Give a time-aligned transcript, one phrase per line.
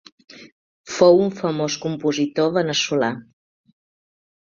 [0.93, 3.15] Fou un famós compositor veneçolà.